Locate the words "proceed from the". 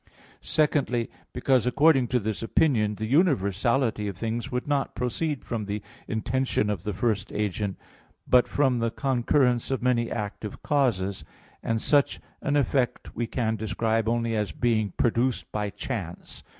4.95-5.83